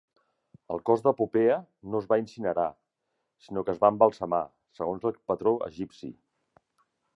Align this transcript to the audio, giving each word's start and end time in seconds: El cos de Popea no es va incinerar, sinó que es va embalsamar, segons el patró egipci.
El 0.75 0.79
cos 0.89 1.03
de 1.07 1.11
Popea 1.19 1.57
no 1.95 1.99
es 2.03 2.07
va 2.13 2.17
incinerar, 2.21 2.65
sinó 3.49 3.65
que 3.67 3.73
es 3.75 3.83
va 3.85 3.93
embalsamar, 3.95 4.41
segons 4.81 5.09
el 5.11 5.17
patró 5.33 5.57
egipci. 5.71 6.13